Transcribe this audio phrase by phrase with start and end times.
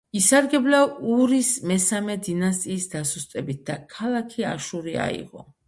[0.19, 0.79] ისარგებლა
[1.15, 5.49] ურის მესამე დინასტიის დასუსტებით და ქალაქი აშური აიღო.